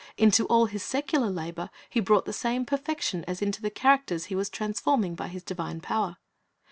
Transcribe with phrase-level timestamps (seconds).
[0.17, 4.35] Into all His secular labor He brought the same perfection as into the characters He
[4.35, 6.17] was transforming by His divine power.